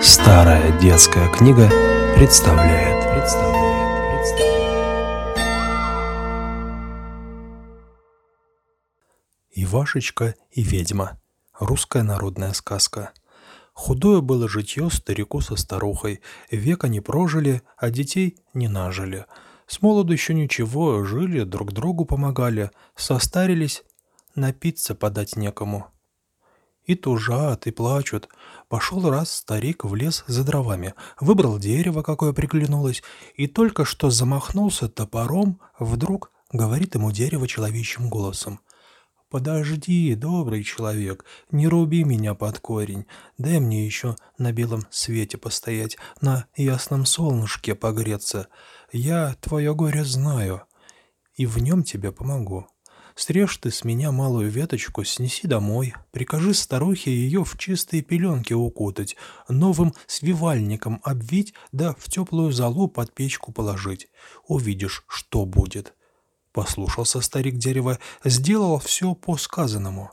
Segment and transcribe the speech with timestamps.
[0.00, 1.68] Старая детская книга
[2.16, 3.04] представляет.
[3.14, 4.62] представляет, представляет.
[9.54, 11.20] Ивашечка и ведьма.
[11.58, 13.12] Русская народная сказка.
[13.74, 16.22] Худое было житье старику со старухой.
[16.50, 19.26] Века не прожили, а детей не нажили.
[19.66, 22.70] С молоду еще ничего, жили, друг другу помогали.
[22.96, 23.84] Состарились,
[24.34, 25.91] напиться подать некому.
[26.84, 28.28] И тужат, и плачут.
[28.68, 33.02] Пошел раз старик в лес за дровами, выбрал дерево, какое приглянулось,
[33.34, 38.60] и только что замахнулся топором, вдруг говорит ему дерево человечьим голосом.
[39.30, 43.06] «Подожди, добрый человек, не руби меня под корень,
[43.38, 48.48] дай мне еще на белом свете постоять, на ясном солнышке погреться.
[48.92, 50.64] Я твое горе знаю,
[51.34, 52.66] и в нем тебе помогу».
[53.14, 59.16] Срежь ты с меня малую веточку, снеси домой, прикажи старухе ее в чистые пеленки укутать,
[59.48, 64.08] новым свивальником обвить, да в теплую залу под печку положить.
[64.46, 65.94] Увидишь, что будет.
[66.52, 70.10] Послушался старик дерева, сделал все по сказанному.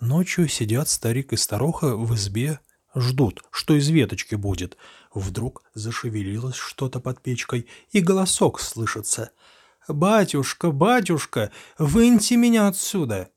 [0.00, 2.58] Ночью сидят старик и старуха в избе,
[2.94, 4.76] ждут, что из веточки будет.
[5.14, 9.30] Вдруг зашевелилось что-то под печкой, и голосок слышится—
[9.88, 13.30] «Батюшка, батюшка, выньте меня отсюда!»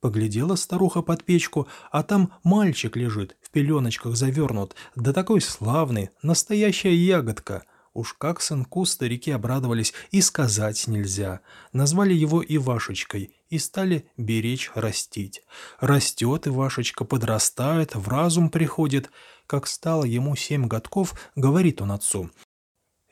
[0.00, 6.94] Поглядела старуха под печку, а там мальчик лежит, в пеленочках завернут, да такой славный, настоящая
[6.94, 7.64] ягодка.
[7.92, 11.40] Уж как сынку старики обрадовались, и сказать нельзя.
[11.72, 15.42] Назвали его Ивашечкой и стали беречь растить.
[15.80, 19.10] Растет Ивашечка, подрастает, в разум приходит.
[19.46, 22.30] Как стало ему семь годков, говорит он отцу,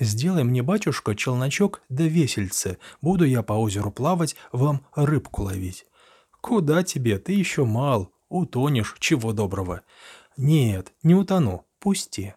[0.00, 2.78] «Сделай мне, батюшка, челночок да весельце.
[3.00, 5.86] Буду я по озеру плавать, вам рыбку ловить».
[6.40, 7.18] «Куда тебе?
[7.18, 8.12] Ты еще мал.
[8.28, 9.82] Утонешь, чего доброго».
[10.36, 11.64] «Нет, не утону.
[11.78, 12.34] Пусти».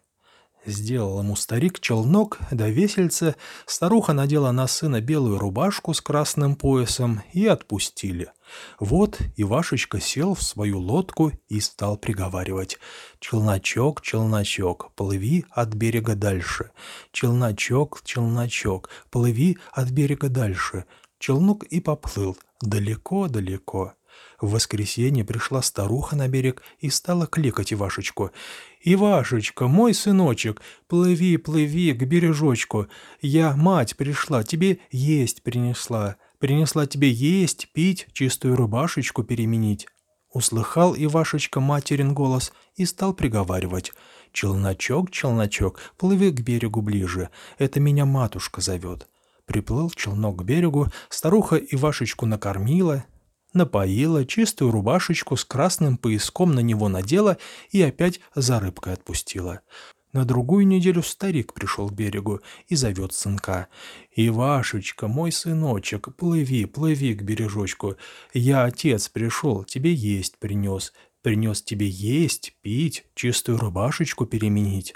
[0.68, 7.22] Сделал ему старик челнок да весельце, старуха надела на сына белую рубашку с красным поясом
[7.32, 8.30] и отпустили.
[8.78, 12.76] Вот Ивашечка сел в свою лодку и стал приговаривать.
[13.18, 16.70] «Челночок, челночок, плыви от берега дальше.
[17.12, 20.84] Челночок, челночок, плыви от берега дальше».
[21.18, 23.94] Челнок и поплыл далеко-далеко.
[24.40, 28.30] В воскресенье пришла старуха на берег и стала кликать Ивашечку.
[28.82, 32.86] «Ивашечка, мой сыночек, плыви, плыви к бережочку.
[33.20, 36.16] Я, мать, пришла, тебе есть принесла.
[36.38, 39.88] Принесла тебе есть, пить, чистую рубашечку переменить».
[40.32, 43.92] Услыхал Ивашечка материн голос и стал приговаривать.
[44.32, 49.08] «Челночок, челночок, плыви к берегу ближе, это меня матушка зовет».
[49.46, 53.06] Приплыл челнок к берегу, старуха Ивашечку накормила,
[53.52, 57.38] напоила, чистую рубашечку с красным пояском на него надела
[57.70, 59.60] и опять за рыбкой отпустила.
[60.12, 63.68] На другую неделю старик пришел к берегу и зовет сынка.
[64.16, 67.96] «Ивашечка, мой сыночек, плыви, плыви к бережочку.
[68.32, 70.94] Я, отец, пришел, тебе есть принес.
[71.22, 74.94] Принес тебе есть, пить, чистую рубашечку переменить».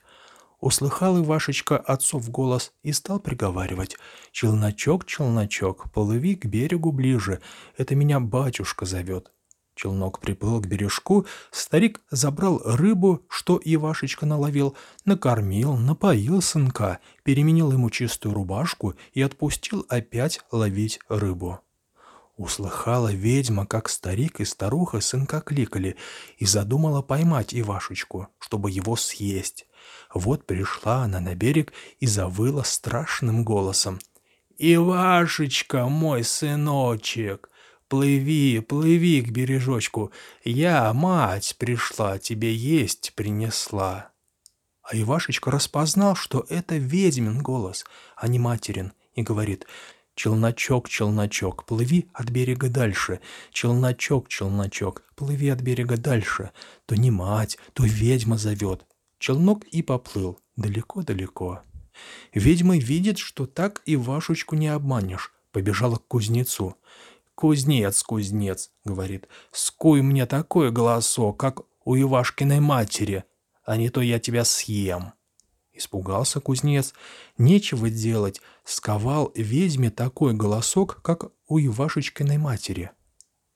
[0.62, 3.96] Услыхал Ивашечка отцов голос и стал приговаривать.
[4.30, 7.40] «Челночок, челночок, плыви к берегу ближе,
[7.76, 9.32] это меня батюшка зовет».
[9.74, 17.90] Челнок приплыл к бережку, старик забрал рыбу, что Ивашечка наловил, накормил, напоил сынка, переменил ему
[17.90, 21.58] чистую рубашку и отпустил опять ловить рыбу.
[22.36, 25.96] Услыхала ведьма, как старик и старуха сынка кликали,
[26.38, 29.66] и задумала поймать Ивашечку, чтобы его съесть.
[30.14, 33.98] Вот пришла она на берег и завыла страшным голосом.
[34.58, 37.50] «Ивашечка, мой сыночек,
[37.88, 40.12] плыви, плыви к бережочку,
[40.44, 44.10] я, мать, пришла, тебе есть принесла».
[44.82, 47.84] А Ивашечка распознал, что это ведьмин голос,
[48.16, 49.66] а не материн, и говорит
[50.14, 53.20] «Челночок, челночок, плыви от берега дальше.
[53.50, 56.50] Челночок, челночок, плыви от берега дальше.
[56.84, 58.84] То не мать, то ведьма зовет.
[59.22, 61.62] Челнок и поплыл далеко-далеко.
[62.34, 65.32] Ведьма видит, что так и Вашечку не обманешь.
[65.52, 66.74] Побежала к кузнецу.
[67.36, 73.22] «Кузнец, кузнец»,— говорит,— «скуй мне такой голосок, как у Ивашкиной матери,
[73.64, 75.12] а не то я тебя съем».
[75.72, 76.92] Испугался кузнец.
[77.38, 82.90] Нечего делать, сковал ведьме такой голосок, как у Ивашечкиной матери.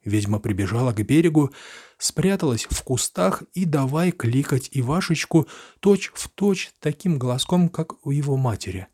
[0.06, 1.50] Ведьма прибежала к берегу,
[1.98, 5.48] спряталась в кустах и давай кликать Ивашечку
[5.80, 8.86] точь в точь таким голоском, как у его матери.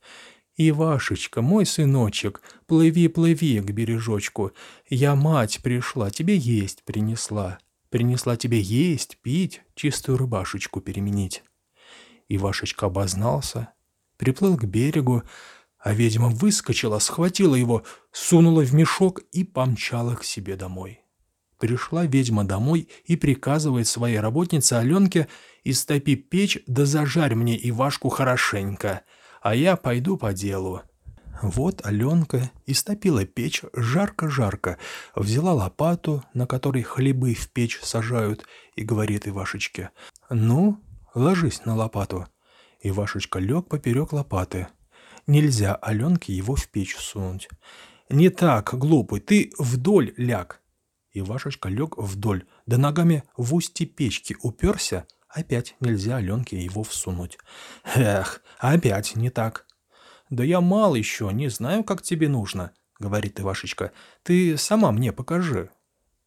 [0.56, 4.52] «Ивашечка, мой сыночек, плыви, плыви к бережочку.
[4.88, 7.58] Я мать пришла, тебе есть принесла.
[7.90, 11.42] Принесла тебе есть, пить, чистую рыбашечку переменить.
[12.28, 13.68] Ивашечка обознался,
[14.16, 15.24] приплыл к берегу,
[15.78, 17.82] а ведьма выскочила, схватила его,
[18.12, 21.01] сунула в мешок и помчала к себе домой.
[21.62, 25.28] Пришла ведьма домой и приказывает своей работнице Аленке
[25.62, 29.02] «Истопи печь, да зажарь мне Ивашку хорошенько,
[29.40, 30.82] а я пойду по делу».
[31.40, 34.78] Вот Аленка истопила печь жарко-жарко,
[35.14, 38.44] взяла лопату, на которой хлебы в печь сажают,
[38.74, 39.90] и говорит Ивашечке
[40.30, 40.80] «Ну,
[41.14, 42.26] ложись на лопату».
[42.80, 44.66] Ивашечка лег поперек лопаты.
[45.28, 47.48] Нельзя Аленке его в печь сунуть.
[48.10, 50.61] «Не так, глупый, ты вдоль ляг».
[51.12, 57.38] Ивашечка лег вдоль, да ногами в устье печки уперся, опять нельзя Аленке его всунуть.
[57.94, 59.66] «Эх, опять не так».
[60.30, 63.92] «Да я мал еще, не знаю, как тебе нужно»,— говорит Ивашечка.
[64.22, 65.70] «Ты сама мне покажи».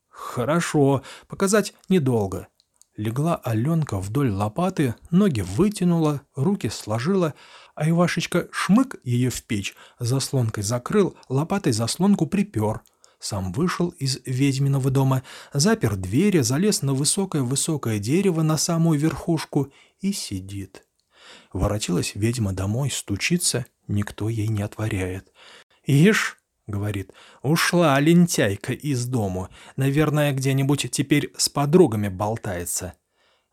[0.09, 2.47] «Хорошо, показать недолго».
[2.97, 7.33] Легла Аленка вдоль лопаты, ноги вытянула, руки сложила,
[7.73, 12.81] а Ивашечка шмык ее в печь, заслонкой закрыл, лопатой заслонку припер.
[13.25, 20.13] Сам вышел из ведьминого дома, запер двери, залез на высокое-высокое дерево на самую верхушку и
[20.13, 20.85] сидит.
[21.51, 25.33] Воротилась ведьма домой, стучится, никто ей не отворяет.
[25.85, 26.37] «Ишь!»—
[26.67, 29.49] говорит,— «ушла лентяйка из дому.
[29.75, 32.93] Наверное, где-нибудь теперь с подругами болтается».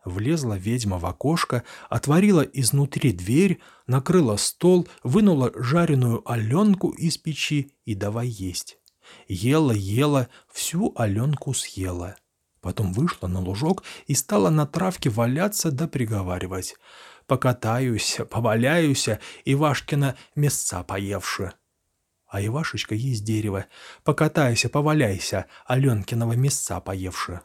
[0.05, 7.95] Влезла ведьма в окошко, отворила изнутри дверь, накрыла стол, вынула жареную Аленку из печи и
[7.95, 8.77] давай есть.
[9.27, 12.15] Ела, ела, всю Аленку съела.
[12.61, 16.75] Потом вышла на лужок и стала на травке валяться да приговаривать.
[17.25, 19.09] «Покатаюсь, поваляюсь,
[19.45, 21.53] Ивашкина места поевши».
[22.27, 23.65] А Ивашечка есть дерево.
[24.03, 27.41] «Покатайся, поваляйся, Аленкиного места поевши».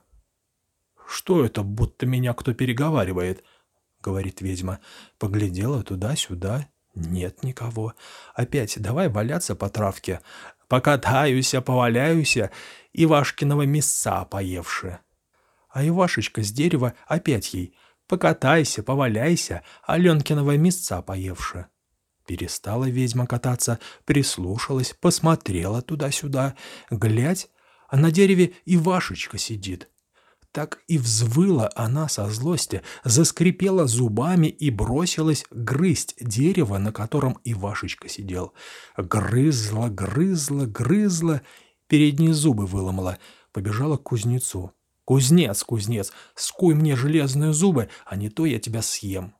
[1.06, 3.44] «Что это, будто меня кто переговаривает?»—
[4.02, 4.78] говорит ведьма.
[5.18, 6.68] Поглядела туда-сюда.
[6.94, 7.94] Нет никого.
[8.34, 10.20] Опять давай валяться по травке.
[10.68, 12.50] Покатаюся, поваляюся,
[12.92, 14.98] Ивашкиного мяса поевши.
[15.70, 17.74] А Ивашечка с дерева опять ей.
[18.06, 21.66] Покатайся, поваляйся, Аленкиного мяса поевши.
[22.26, 26.54] Перестала ведьма кататься, прислушалась, посмотрела туда-сюда.
[26.90, 27.48] Глядь,
[27.88, 29.88] а на дереве Ивашечка сидит.
[30.58, 38.08] Так и взвыла она со злости, заскрипела зубами и бросилась грызть дерево, на котором Ивашечка
[38.08, 38.55] сидел.
[38.96, 41.43] Грызла, грызла, грызла,
[41.87, 43.19] передние зубы выломала,
[43.52, 44.72] побежала к кузнецу.
[45.05, 49.34] «Кузнец, кузнец, скуй мне железные зубы, а не то я тебя съем».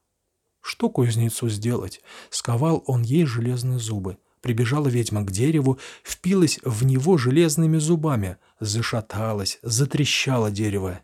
[0.61, 2.00] Что кузнецу сделать?
[2.31, 4.19] Сковал он ей железные зубы.
[4.41, 11.00] Прибежала ведьма к дереву, впилась в него железными зубами, зашаталась, затрещало дерево.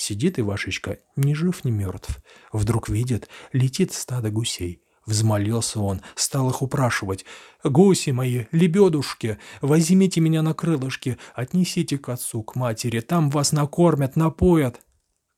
[0.00, 2.22] Сидит Ивашечка, ни жив, ни мертв.
[2.54, 4.82] Вдруг видит, летит стадо гусей.
[5.04, 7.26] Взмолился он, стал их упрашивать.
[7.62, 14.16] «Гуси мои, лебедушки, возьмите меня на крылышки, отнесите к отцу, к матери, там вас накормят,
[14.16, 14.80] напоят».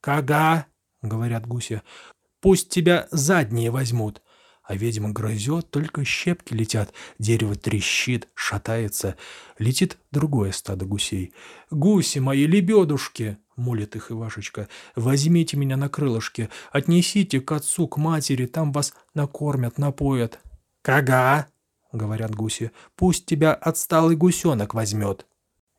[0.01, 0.67] «Кага»,—
[1.03, 1.83] говорят гуси,—
[2.41, 4.23] «пусть тебя задние возьмут».
[4.63, 9.17] А ведьма грызет, только щепки летят, дерево трещит, шатается.
[9.59, 11.35] Летит другое стадо гусей.
[11.71, 14.69] «Гуси мои, лебедушки!»— молит их Ивашечка.
[14.97, 20.41] «Возьмите меня на крылышке, отнесите к отцу, к матери, там вас накормят, напоят».
[20.83, 21.47] «Кага!»—
[21.93, 22.73] говорят гуси.
[22.97, 25.27] «Пусть тебя отсталый гусенок возьмет».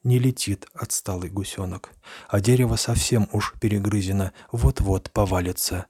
[0.04, 1.92] Не летит отсталый гусенок,
[2.28, 5.86] а дерево совсем уж перегрызено, вот-вот повалится.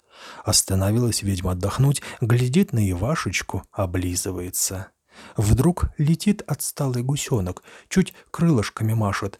[0.45, 4.89] Остановилась ведьма отдохнуть, глядит на Ивашечку, облизывается.
[5.35, 9.39] Вдруг летит отсталый гусенок, чуть крылышками машет,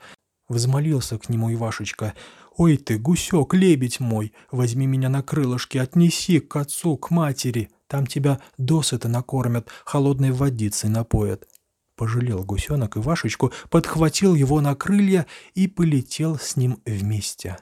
[0.49, 2.13] Взмолился к нему Ивашечка.
[2.55, 7.69] «Ой ты, гусек, лебедь мой, возьми меня на крылышки, отнеси к отцу, к матери.
[7.87, 11.47] Там тебя досыта накормят, холодной водицей напоят».
[11.95, 17.57] Пожалел гусенок Ивашечку, подхватил его на крылья и полетел с ним вместе.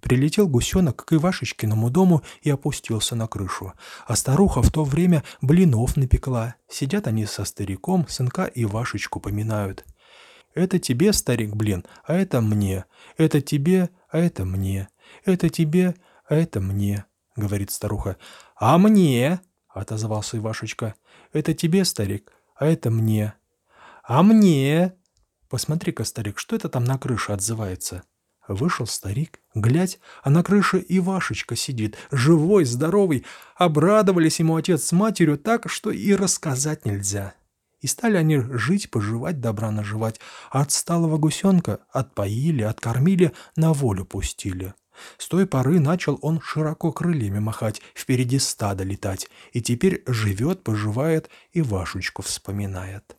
[0.00, 3.72] Прилетел гусенок к Ивашечкиному дому и опустился на крышу.
[4.06, 6.56] А старуха в то время блинов напекла.
[6.68, 9.84] Сидят они со стариком, сынка Ивашечку поминают.
[10.54, 12.84] Это тебе, старик, блин, а это мне.
[13.16, 14.88] Это тебе, а это мне.
[15.24, 15.94] Это тебе,
[16.28, 17.04] а это мне»,—
[17.36, 18.16] говорит старуха.
[18.56, 20.94] «А мне?»— отозвался Ивашечка.
[21.32, 23.34] «Это тебе, старик, а это мне».
[24.02, 24.94] «А мне?»
[25.48, 28.02] «Посмотри-ка, старик, что это там на крыше отзывается?»
[28.48, 33.24] Вышел старик, глядь, а на крыше Ивашечка сидит, живой, здоровый.
[33.54, 37.34] Обрадовались ему отец с матерью так, что и рассказать нельзя.
[37.80, 40.20] И стали они жить, поживать, добра наживать,
[40.50, 44.74] а отсталого гусенка отпоили, откормили, на волю пустили.
[45.16, 51.30] С той поры начал он широко крыльями махать, впереди стада летать, и теперь живет, поживает
[51.52, 53.16] и Вашечку вспоминает.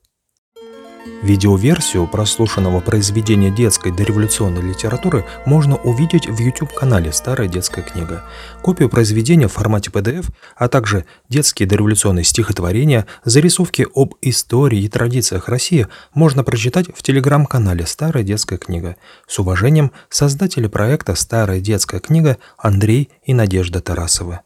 [1.23, 8.23] Видеоверсию прослушанного произведения детской дореволюционной литературы можно увидеть в YouTube-канале «Старая детская книга».
[8.61, 15.47] Копию произведения в формате PDF, а также детские дореволюционные стихотворения, зарисовки об истории и традициях
[15.47, 18.95] России можно прочитать в телеграм-канале «Старая детская книга».
[19.27, 24.39] С уважением, создатели проекта «Старая детская книга» Андрей и Надежда Тарасовы.